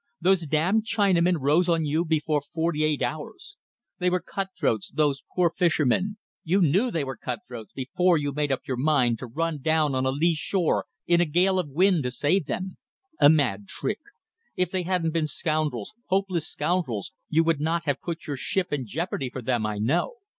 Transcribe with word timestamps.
Those 0.19 0.47
damned 0.47 0.85
Chinamen 0.85 1.37
rose 1.39 1.69
on 1.69 1.85
you 1.85 2.03
before 2.03 2.41
forty 2.41 2.83
eight 2.83 3.03
hours. 3.03 3.55
They 3.99 4.09
were 4.09 4.19
cut 4.19 4.49
throats, 4.59 4.89
those 4.89 5.21
poor 5.35 5.51
fishermen. 5.51 6.17
You 6.43 6.59
knew 6.59 6.89
they 6.89 7.03
were 7.03 7.15
cut 7.17 7.41
throats 7.47 7.71
before 7.71 8.17
you 8.17 8.33
made 8.33 8.51
up 8.51 8.61
your 8.67 8.77
mind 8.77 9.19
to 9.19 9.27
run 9.27 9.61
down 9.61 9.93
on 9.93 10.07
a 10.07 10.09
lee 10.09 10.33
shore 10.33 10.87
in 11.05 11.21
a 11.21 11.25
gale 11.25 11.59
of 11.59 11.69
wind 11.69 12.01
to 12.05 12.09
save 12.09 12.47
them. 12.47 12.77
A 13.19 13.29
mad 13.29 13.67
trick! 13.67 13.99
If 14.55 14.71
they 14.71 14.81
hadn't 14.81 15.11
been 15.13 15.27
scoundrels 15.27 15.93
hopeless 16.07 16.47
scoundrels 16.49 17.13
you 17.29 17.43
would 17.43 17.59
not 17.59 17.83
have 17.83 18.01
put 18.01 18.25
your 18.25 18.37
ship 18.37 18.73
in 18.73 18.87
jeopardy 18.87 19.29
for 19.29 19.43
them, 19.43 19.67
I 19.67 19.77
know. 19.77 20.15